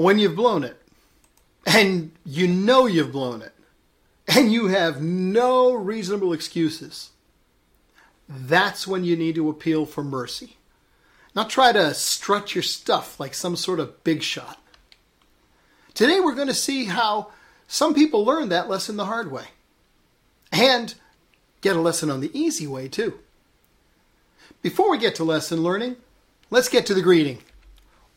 When 0.00 0.18
you've 0.18 0.34
blown 0.34 0.64
it, 0.64 0.80
and 1.66 2.12
you 2.24 2.48
know 2.48 2.86
you've 2.86 3.12
blown 3.12 3.42
it, 3.42 3.52
and 4.26 4.50
you 4.50 4.68
have 4.68 5.02
no 5.02 5.74
reasonable 5.74 6.32
excuses, 6.32 7.10
that's 8.26 8.86
when 8.86 9.04
you 9.04 9.14
need 9.14 9.34
to 9.34 9.50
appeal 9.50 9.84
for 9.84 10.02
mercy. 10.02 10.56
Not 11.34 11.50
try 11.50 11.72
to 11.72 11.92
strut 11.92 12.54
your 12.54 12.62
stuff 12.62 13.20
like 13.20 13.34
some 13.34 13.56
sort 13.56 13.78
of 13.78 14.02
big 14.02 14.22
shot. 14.22 14.58
Today 15.92 16.18
we're 16.18 16.34
going 16.34 16.48
to 16.48 16.54
see 16.54 16.86
how 16.86 17.28
some 17.68 17.92
people 17.92 18.24
learn 18.24 18.48
that 18.48 18.70
lesson 18.70 18.96
the 18.96 19.04
hard 19.04 19.30
way. 19.30 19.48
And 20.50 20.94
get 21.60 21.76
a 21.76 21.80
lesson 21.80 22.10
on 22.10 22.20
the 22.20 22.30
easy 22.32 22.66
way, 22.66 22.88
too. 22.88 23.18
Before 24.62 24.90
we 24.90 24.96
get 24.96 25.14
to 25.16 25.24
lesson 25.24 25.62
learning, 25.62 25.96
let's 26.48 26.70
get 26.70 26.86
to 26.86 26.94
the 26.94 27.02
greeting. 27.02 27.40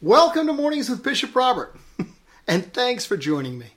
Welcome 0.03 0.47
to 0.47 0.53
Mornings 0.53 0.89
with 0.89 1.01
Bishop 1.01 1.33
Robert, 1.33 1.77
and 2.45 2.73
thanks 2.73 3.05
for 3.05 3.15
joining 3.15 3.57
me. 3.57 3.67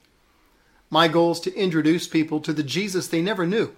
My 0.91 1.07
goal 1.07 1.31
is 1.31 1.39
to 1.43 1.55
introduce 1.55 2.09
people 2.09 2.41
to 2.41 2.53
the 2.53 2.65
Jesus 2.65 3.07
they 3.07 3.23
never 3.23 3.47
knew 3.47 3.77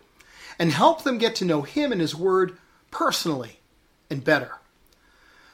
and 0.59 0.73
help 0.73 1.03
them 1.03 1.19
get 1.19 1.35
to 1.35 1.45
know 1.45 1.61
Him 1.61 1.93
and 1.93 2.01
His 2.01 2.15
Word 2.15 2.57
personally 2.91 3.61
and 4.09 4.25
better. 4.25 4.53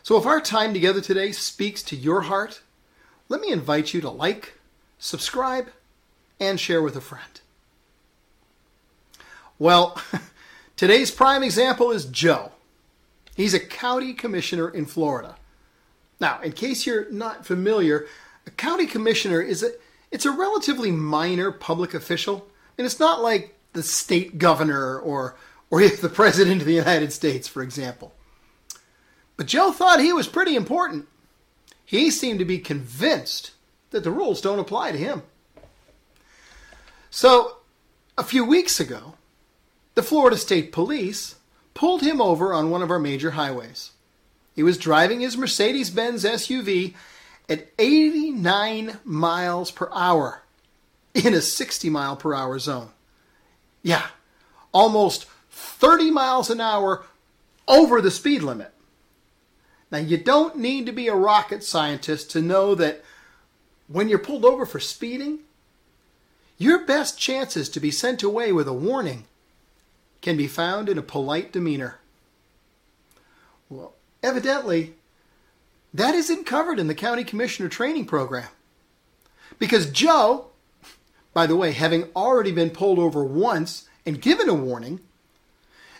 So, 0.04 0.16
if 0.16 0.24
our 0.24 0.40
time 0.40 0.72
together 0.72 1.00
today 1.00 1.32
speaks 1.32 1.82
to 1.82 1.96
your 1.96 2.20
heart, 2.20 2.62
let 3.28 3.40
me 3.40 3.50
invite 3.50 3.92
you 3.92 4.00
to 4.00 4.08
like, 4.08 4.52
subscribe, 4.96 5.70
and 6.38 6.60
share 6.60 6.80
with 6.80 6.94
a 6.94 7.00
friend. 7.00 7.40
Well, 9.58 10.00
today's 10.76 11.10
prime 11.10 11.42
example 11.42 11.90
is 11.90 12.04
Joe. 12.04 12.52
He's 13.34 13.52
a 13.52 13.58
county 13.58 14.12
commissioner 14.12 14.68
in 14.68 14.86
Florida. 14.86 15.34
Now, 16.24 16.40
in 16.40 16.52
case 16.52 16.86
you're 16.86 17.10
not 17.10 17.44
familiar, 17.44 18.06
a 18.46 18.50
county 18.50 18.86
commissioner 18.86 19.42
is 19.42 19.62
a 19.62 19.72
it's 20.10 20.24
a 20.24 20.30
relatively 20.30 20.90
minor 20.90 21.52
public 21.52 21.92
official, 21.92 22.48
and 22.78 22.86
it's 22.86 22.98
not 22.98 23.20
like 23.20 23.54
the 23.74 23.82
state 23.82 24.38
governor 24.38 24.98
or 24.98 25.36
or 25.68 25.86
the 25.88 26.08
president 26.08 26.62
of 26.62 26.66
the 26.66 26.72
United 26.72 27.12
States, 27.12 27.46
for 27.46 27.62
example. 27.62 28.14
But 29.36 29.48
Joe 29.48 29.70
thought 29.70 30.00
he 30.00 30.14
was 30.14 30.26
pretty 30.26 30.56
important. 30.56 31.08
He 31.84 32.10
seemed 32.10 32.38
to 32.38 32.46
be 32.46 32.58
convinced 32.58 33.50
that 33.90 34.02
the 34.02 34.10
rules 34.10 34.40
don't 34.40 34.58
apply 34.58 34.92
to 34.92 34.98
him. 34.98 35.24
So, 37.10 37.58
a 38.16 38.24
few 38.24 38.46
weeks 38.46 38.80
ago, 38.80 39.16
the 39.94 40.02
Florida 40.02 40.38
State 40.38 40.72
Police 40.72 41.34
pulled 41.74 42.00
him 42.00 42.22
over 42.22 42.54
on 42.54 42.70
one 42.70 42.80
of 42.80 42.90
our 42.90 42.98
major 42.98 43.32
highways. 43.32 43.90
He 44.54 44.62
was 44.62 44.78
driving 44.78 45.20
his 45.20 45.36
Mercedes 45.36 45.90
Benz 45.90 46.24
SUV 46.24 46.94
at 47.48 47.68
89 47.78 48.98
miles 49.04 49.70
per 49.70 49.90
hour 49.92 50.42
in 51.12 51.34
a 51.34 51.40
60 51.40 51.90
mile 51.90 52.16
per 52.16 52.34
hour 52.34 52.58
zone. 52.58 52.90
Yeah, 53.82 54.06
almost 54.72 55.26
30 55.50 56.10
miles 56.10 56.50
an 56.50 56.60
hour 56.60 57.04
over 57.66 58.00
the 58.00 58.10
speed 58.10 58.42
limit. 58.42 58.72
Now, 59.90 59.98
you 59.98 60.16
don't 60.16 60.56
need 60.56 60.86
to 60.86 60.92
be 60.92 61.08
a 61.08 61.14
rocket 61.14 61.62
scientist 61.62 62.30
to 62.32 62.42
know 62.42 62.74
that 62.74 63.02
when 63.86 64.08
you're 64.08 64.18
pulled 64.18 64.44
over 64.44 64.66
for 64.66 64.80
speeding, 64.80 65.40
your 66.58 66.84
best 66.84 67.18
chances 67.18 67.68
to 67.68 67.80
be 67.80 67.90
sent 67.90 68.22
away 68.22 68.52
with 68.52 68.66
a 68.66 68.72
warning 68.72 69.24
can 70.22 70.36
be 70.36 70.48
found 70.48 70.88
in 70.88 70.98
a 70.98 71.02
polite 71.02 71.52
demeanor. 71.52 71.98
Well, 73.68 73.92
evidently, 74.24 74.94
that 75.92 76.14
isn't 76.14 76.46
covered 76.46 76.80
in 76.80 76.88
the 76.88 76.94
county 76.94 77.22
commissioner 77.22 77.68
training 77.68 78.06
program. 78.06 78.48
Because 79.58 79.90
Joe, 79.90 80.46
by 81.32 81.46
the 81.46 81.56
way, 81.56 81.72
having 81.72 82.08
already 82.16 82.50
been 82.50 82.70
pulled 82.70 82.98
over 82.98 83.22
once 83.22 83.88
and 84.04 84.20
given 84.20 84.48
a 84.48 84.54
warning, 84.54 85.00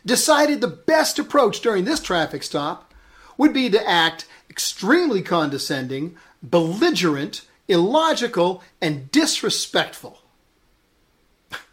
decided 0.05 0.61
the 0.61 0.67
best 0.67 1.19
approach 1.19 1.61
during 1.61 1.85
this 1.85 2.01
traffic 2.01 2.43
stop 2.43 2.93
would 3.37 3.53
be 3.53 3.71
to 3.71 3.89
act 3.89 4.27
extremely 4.51 5.23
condescending, 5.23 6.17
belligerent, 6.43 7.43
illogical, 7.69 8.63
and 8.81 9.11
disrespectful. 9.11 10.21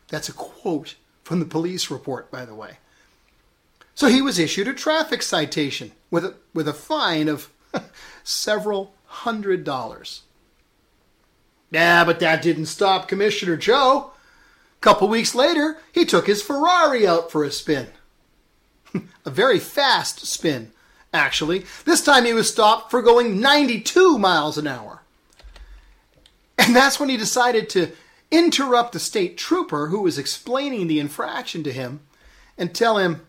That's 0.07 0.29
a 0.29 0.33
quote 0.33 0.95
from 1.23 1.39
the 1.39 1.45
police 1.45 1.89
report, 1.89 2.31
by 2.31 2.45
the 2.45 2.55
way. 2.55 2.77
So 4.01 4.07
he 4.07 4.23
was 4.23 4.39
issued 4.39 4.67
a 4.67 4.73
traffic 4.73 5.21
citation 5.21 5.91
with 6.09 6.25
a, 6.25 6.33
with 6.55 6.67
a 6.67 6.73
fine 6.73 7.27
of 7.27 7.51
several 8.23 8.95
hundred 9.05 9.63
dollars. 9.63 10.23
Yeah, 11.69 12.03
but 12.03 12.19
that 12.19 12.41
didn't 12.41 12.65
stop 12.65 13.07
Commissioner 13.07 13.57
Joe. 13.57 14.11
A 14.75 14.79
couple 14.81 15.07
weeks 15.07 15.35
later, 15.35 15.77
he 15.91 16.03
took 16.03 16.25
his 16.25 16.41
Ferrari 16.41 17.05
out 17.05 17.31
for 17.31 17.43
a 17.43 17.51
spin. 17.51 17.89
a 19.23 19.29
very 19.29 19.59
fast 19.59 20.25
spin, 20.25 20.71
actually. 21.13 21.67
This 21.85 22.03
time 22.03 22.25
he 22.25 22.33
was 22.33 22.49
stopped 22.49 22.89
for 22.89 23.03
going 23.03 23.39
92 23.39 24.17
miles 24.17 24.57
an 24.57 24.65
hour. 24.65 25.03
And 26.57 26.75
that's 26.75 26.99
when 26.99 27.09
he 27.09 27.17
decided 27.17 27.69
to 27.69 27.91
interrupt 28.31 28.93
the 28.93 28.99
state 28.99 29.37
trooper 29.37 29.89
who 29.89 30.01
was 30.01 30.17
explaining 30.17 30.87
the 30.87 30.99
infraction 30.99 31.61
to 31.65 31.71
him 31.71 31.99
and 32.57 32.73
tell 32.73 32.97
him, 32.97 33.27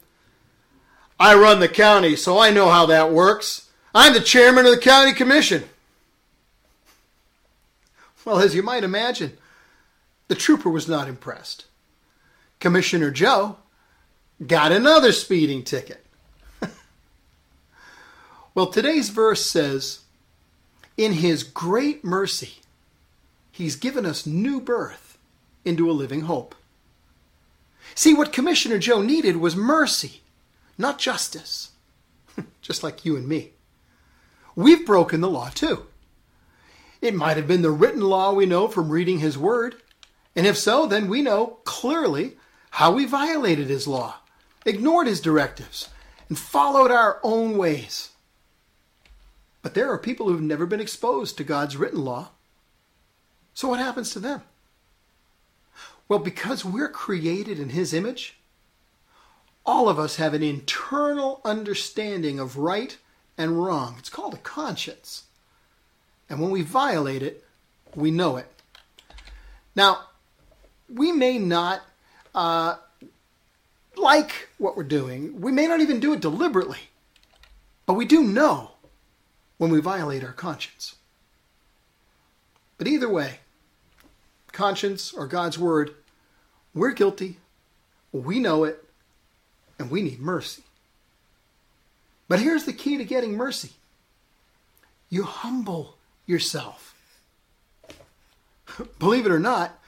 I 1.22 1.36
run 1.36 1.60
the 1.60 1.68
county, 1.68 2.16
so 2.16 2.36
I 2.36 2.50
know 2.50 2.68
how 2.68 2.84
that 2.86 3.12
works. 3.12 3.70
I'm 3.94 4.12
the 4.12 4.20
chairman 4.20 4.66
of 4.66 4.72
the 4.72 4.80
county 4.80 5.12
commission. 5.12 5.62
Well, 8.24 8.40
as 8.40 8.56
you 8.56 8.64
might 8.64 8.82
imagine, 8.82 9.38
the 10.26 10.34
trooper 10.34 10.68
was 10.68 10.88
not 10.88 11.06
impressed. 11.06 11.66
Commissioner 12.58 13.12
Joe 13.12 13.58
got 14.44 14.72
another 14.72 15.12
speeding 15.12 15.62
ticket. 15.62 16.04
well, 18.52 18.66
today's 18.66 19.10
verse 19.10 19.46
says, 19.46 20.00
In 20.96 21.12
his 21.12 21.44
great 21.44 22.02
mercy, 22.02 22.54
he's 23.52 23.76
given 23.76 24.04
us 24.04 24.26
new 24.26 24.60
birth 24.60 25.18
into 25.64 25.88
a 25.88 25.92
living 25.92 26.22
hope. 26.22 26.56
See, 27.94 28.12
what 28.12 28.32
Commissioner 28.32 28.80
Joe 28.80 29.02
needed 29.02 29.36
was 29.36 29.54
mercy, 29.54 30.21
not 30.82 30.98
justice, 30.98 31.70
just 32.60 32.82
like 32.82 33.06
you 33.06 33.16
and 33.16 33.26
me. 33.26 33.52
We've 34.54 34.84
broken 34.84 35.22
the 35.22 35.30
law 35.30 35.48
too. 35.48 35.86
It 37.00 37.14
might 37.14 37.36
have 37.36 37.48
been 37.48 37.62
the 37.62 37.70
written 37.70 38.02
law 38.02 38.32
we 38.32 38.44
know 38.44 38.68
from 38.68 38.90
reading 38.90 39.20
his 39.20 39.38
word, 39.38 39.76
and 40.36 40.46
if 40.46 40.58
so, 40.58 40.86
then 40.86 41.08
we 41.08 41.22
know 41.22 41.58
clearly 41.64 42.36
how 42.72 42.92
we 42.92 43.06
violated 43.06 43.68
his 43.68 43.88
law, 43.88 44.16
ignored 44.64 45.06
his 45.06 45.20
directives, 45.20 45.88
and 46.28 46.38
followed 46.38 46.90
our 46.90 47.18
own 47.22 47.56
ways. 47.56 48.10
But 49.62 49.74
there 49.74 49.90
are 49.90 49.98
people 49.98 50.28
who've 50.28 50.40
never 50.40 50.66
been 50.66 50.80
exposed 50.80 51.36
to 51.36 51.44
God's 51.44 51.76
written 51.76 52.04
law. 52.04 52.30
So 53.54 53.68
what 53.68 53.78
happens 53.78 54.10
to 54.12 54.20
them? 54.20 54.42
Well, 56.08 56.18
because 56.18 56.64
we're 56.64 56.88
created 56.88 57.58
in 57.58 57.70
his 57.70 57.94
image, 57.94 58.38
all 59.64 59.88
of 59.88 59.98
us 59.98 60.16
have 60.16 60.34
an 60.34 60.42
internal 60.42 61.40
understanding 61.44 62.38
of 62.38 62.56
right 62.56 62.96
and 63.38 63.62
wrong. 63.64 63.96
It's 63.98 64.08
called 64.08 64.34
a 64.34 64.38
conscience. 64.38 65.24
And 66.28 66.40
when 66.40 66.50
we 66.50 66.62
violate 66.62 67.22
it, 67.22 67.44
we 67.94 68.10
know 68.10 68.36
it. 68.36 68.46
Now, 69.74 70.00
we 70.92 71.12
may 71.12 71.38
not 71.38 71.82
uh, 72.34 72.76
like 73.96 74.48
what 74.58 74.76
we're 74.76 74.82
doing. 74.82 75.40
We 75.40 75.52
may 75.52 75.66
not 75.66 75.80
even 75.80 76.00
do 76.00 76.12
it 76.12 76.20
deliberately. 76.20 76.78
But 77.86 77.94
we 77.94 78.04
do 78.04 78.22
know 78.22 78.72
when 79.58 79.70
we 79.70 79.80
violate 79.80 80.24
our 80.24 80.32
conscience. 80.32 80.96
But 82.78 82.88
either 82.88 83.08
way, 83.08 83.40
conscience 84.50 85.12
or 85.12 85.26
God's 85.26 85.58
word, 85.58 85.94
we're 86.74 86.92
guilty, 86.92 87.38
we 88.12 88.38
know 88.38 88.64
it, 88.64 88.84
and 89.82 89.90
we 89.90 90.00
need 90.00 90.20
mercy. 90.20 90.62
But 92.28 92.40
here's 92.40 92.64
the 92.64 92.72
key 92.72 92.96
to 92.96 93.04
getting 93.04 93.36
mercy 93.36 93.72
you 95.10 95.24
humble 95.24 95.96
yourself. 96.24 96.94
Believe 98.98 99.26
it 99.26 99.32
or 99.32 99.38
not, 99.38 99.78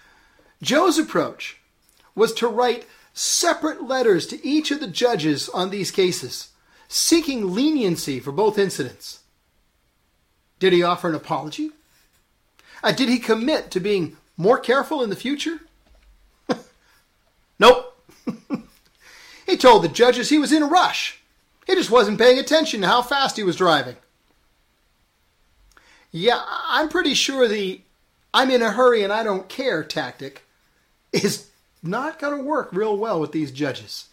Joe's 0.60 0.98
approach 0.98 1.58
was 2.14 2.34
to 2.34 2.48
write 2.48 2.86
separate 3.14 3.84
letters 3.84 4.26
to 4.26 4.46
each 4.46 4.70
of 4.70 4.80
the 4.80 4.86
judges 4.86 5.48
on 5.48 5.70
these 5.70 5.90
cases, 5.90 6.48
seeking 6.88 7.54
leniency 7.54 8.20
for 8.20 8.32
both 8.32 8.58
incidents. 8.58 9.20
Did 10.58 10.72
he 10.72 10.82
offer 10.82 11.08
an 11.08 11.14
apology? 11.14 11.70
Uh, 12.82 12.92
did 12.92 13.08
he 13.08 13.18
commit 13.18 13.70
to 13.70 13.80
being 13.80 14.16
more 14.36 14.58
careful 14.58 15.02
in 15.02 15.08
the 15.08 15.16
future? 15.16 15.60
nope. 17.58 17.96
he 19.46 19.52
told 19.64 19.82
the 19.82 19.88
judges 19.88 20.28
he 20.28 20.38
was 20.38 20.52
in 20.52 20.62
a 20.62 20.66
rush. 20.66 21.22
He 21.66 21.74
just 21.74 21.90
wasn't 21.90 22.18
paying 22.18 22.38
attention 22.38 22.82
to 22.82 22.86
how 22.86 23.00
fast 23.00 23.38
he 23.38 23.42
was 23.42 23.56
driving. 23.56 23.96
Yeah, 26.12 26.42
I'm 26.68 26.90
pretty 26.90 27.14
sure 27.14 27.48
the 27.48 27.80
I'm 28.34 28.50
in 28.50 28.60
a 28.60 28.72
hurry 28.72 29.02
and 29.02 29.10
I 29.10 29.22
don't 29.22 29.48
care 29.48 29.82
tactic 29.82 30.44
is 31.12 31.48
not 31.82 32.18
going 32.18 32.36
to 32.36 32.44
work 32.44 32.68
real 32.72 32.94
well 32.94 33.18
with 33.18 33.32
these 33.32 33.50
judges. 33.50 34.08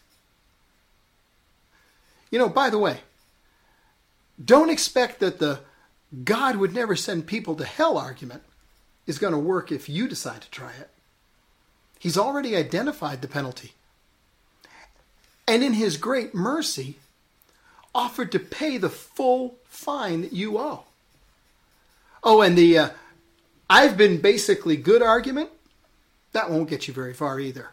You 2.29 2.39
know, 2.39 2.47
by 2.47 2.69
the 2.69 2.79
way, 2.79 3.01
don't 4.43 4.69
expect 4.69 5.19
that 5.19 5.39
the 5.39 5.59
God 6.23 6.55
would 6.55 6.73
never 6.73 6.95
send 6.95 7.27
people 7.27 7.55
to 7.55 7.65
hell 7.65 7.97
argument 7.97 8.43
is 9.05 9.19
going 9.19 9.33
to 9.33 9.39
work 9.39 9.69
if 9.69 9.89
you 9.89 10.07
decide 10.07 10.41
to 10.43 10.49
try 10.49 10.71
it. 10.79 10.89
He's 11.99 12.17
already 12.17 12.55
identified 12.55 13.21
the 13.21 13.27
penalty. 13.27 13.73
And 15.47 15.63
in 15.63 15.73
his 15.73 15.97
great 15.97 16.33
mercy, 16.33 16.97
offered 17.93 18.31
to 18.31 18.39
pay 18.39 18.77
the 18.77 18.89
full 18.89 19.55
fine 19.65 20.21
that 20.21 20.33
you 20.33 20.57
owe. 20.57 20.83
Oh, 22.23 22.41
and 22.41 22.57
the 22.57 22.77
uh, 22.77 22.89
I've 23.69 23.97
been 23.97 24.21
basically 24.21 24.75
good 24.75 25.01
argument, 25.01 25.49
that 26.33 26.49
won't 26.49 26.69
get 26.69 26.87
you 26.87 26.93
very 26.93 27.13
far 27.13 27.39
either. 27.39 27.69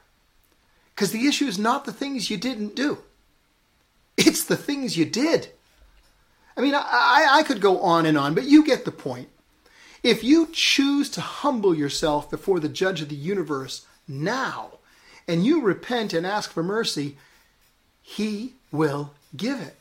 Because 0.95 1.13
the 1.13 1.27
issue 1.27 1.47
is 1.47 1.59
not 1.59 1.85
the 1.85 1.93
things 1.93 2.31
you 2.31 2.37
didn't 2.37 2.75
do, 2.75 2.99
it's 4.17 4.45
the 4.45 4.57
things 4.57 4.97
you 4.97 5.05
did. 5.05 5.49
I 6.57 6.61
mean, 6.61 6.75
I, 6.75 7.27
I 7.31 7.43
could 7.45 7.61
go 7.61 7.81
on 7.81 8.05
and 8.05 8.19
on, 8.19 8.35
but 8.35 8.45
you 8.45 8.65
get 8.65 8.85
the 8.85 8.91
point. 8.91 9.29
If 10.03 10.25
you 10.25 10.49
choose 10.53 11.09
to 11.11 11.21
humble 11.21 11.73
yourself 11.73 12.29
before 12.29 12.59
the 12.59 12.69
judge 12.69 13.01
of 13.01 13.09
the 13.09 13.15
universe 13.15 13.87
now, 14.09 14.79
and 15.29 15.45
you 15.45 15.61
repent 15.61 16.13
and 16.13 16.27
ask 16.27 16.51
for 16.51 16.65
mercy, 16.65 17.17
he 18.09 18.55
will 18.73 19.13
give 19.37 19.61
it. 19.61 19.77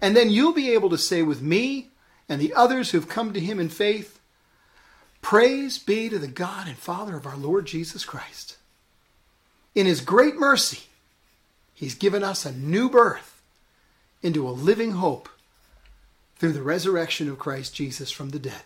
And 0.00 0.16
then 0.16 0.30
you'll 0.30 0.54
be 0.54 0.70
able 0.70 0.88
to 0.88 0.96
say 0.96 1.22
with 1.22 1.42
me 1.42 1.88
and 2.26 2.40
the 2.40 2.54
others 2.54 2.90
who've 2.90 3.08
come 3.08 3.34
to 3.34 3.40
him 3.40 3.60
in 3.60 3.68
faith, 3.68 4.18
Praise 5.20 5.78
be 5.78 6.08
to 6.08 6.18
the 6.18 6.26
God 6.26 6.66
and 6.68 6.76
Father 6.76 7.14
of 7.14 7.26
our 7.26 7.36
Lord 7.36 7.66
Jesus 7.66 8.06
Christ. 8.06 8.56
In 9.74 9.84
his 9.84 10.00
great 10.00 10.36
mercy, 10.36 10.84
he's 11.74 11.94
given 11.94 12.24
us 12.24 12.46
a 12.46 12.52
new 12.52 12.88
birth 12.88 13.42
into 14.22 14.48
a 14.48 14.50
living 14.50 14.92
hope 14.92 15.28
through 16.36 16.52
the 16.52 16.62
resurrection 16.62 17.28
of 17.28 17.38
Christ 17.38 17.74
Jesus 17.74 18.10
from 18.10 18.30
the 18.30 18.38
dead. 18.38 18.62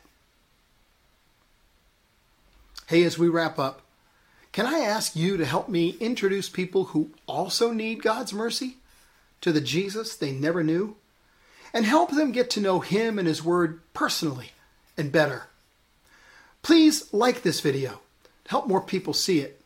Hey, 2.87 3.02
as 3.02 3.19
we 3.19 3.28
wrap 3.28 3.58
up, 3.58 3.82
can 4.56 4.64
I 4.64 4.79
ask 4.79 5.14
you 5.14 5.37
to 5.37 5.44
help 5.44 5.69
me 5.69 5.99
introduce 6.00 6.49
people 6.49 6.85
who 6.85 7.11
also 7.26 7.73
need 7.73 8.03
God's 8.03 8.32
mercy 8.32 8.79
to 9.43 9.53
the 9.53 9.61
Jesus 9.61 10.17
they 10.17 10.32
never 10.32 10.64
knew? 10.64 10.97
And 11.75 11.85
help 11.85 12.11
them 12.11 12.32
get 12.32 12.49
to 12.53 12.62
know 12.62 12.81
Him 12.81 13.19
and 13.19 13.29
His 13.29 13.44
Word 13.44 13.81
personally 13.93 14.53
and 14.97 15.12
better. 15.12 15.49
Please 16.62 17.12
like 17.12 17.43
this 17.43 17.61
video 17.61 18.00
help 18.47 18.67
more 18.67 18.81
people 18.81 19.12
see 19.12 19.41
it. 19.41 19.61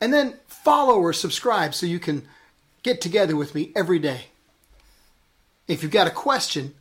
And 0.00 0.10
then 0.10 0.38
follow 0.46 0.98
or 0.98 1.12
subscribe 1.12 1.74
so 1.74 1.84
you 1.84 1.98
can 1.98 2.26
get 2.82 3.02
together 3.02 3.36
with 3.36 3.54
me 3.54 3.72
every 3.76 3.98
day. 3.98 4.28
If 5.66 5.82
you've 5.82 5.92
got 5.92 6.06
a 6.06 6.10
question, 6.10 6.74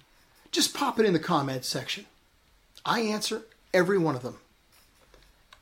just 0.54 0.74
pop 0.74 0.98
it 0.98 1.06
in 1.06 1.12
the 1.12 1.20
comments 1.20 1.68
section. 1.68 2.06
I 2.86 3.02
answer 3.02 3.42
every 3.74 3.98
one 3.98 4.16
of 4.16 4.24
them. 4.24 4.38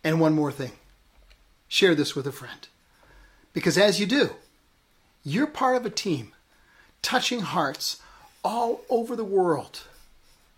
And 0.04 0.22
one 0.22 0.36
more 0.36 0.52
thing 0.52 0.74
share 1.68 1.96
this 1.96 2.16
with 2.16 2.28
a 2.28 2.32
friend. 2.32 2.68
Because 3.54 3.78
as 3.78 4.00
you 4.00 4.06
do, 4.06 4.32
you're 5.24 5.48
part 5.48 5.76
of 5.76 5.86
a 5.86 5.90
team 5.90 6.34
touching 7.02 7.42
hearts 7.42 8.02
all 8.44 8.82
over 8.90 9.16
the 9.16 9.24
world 9.24 9.84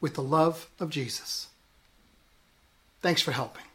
with 0.01 0.15
the 0.15 0.24
love 0.24 0.68
of 0.80 0.89
Jesus. 0.89 1.48
Thanks 3.01 3.21
for 3.21 3.31
helping. 3.31 3.66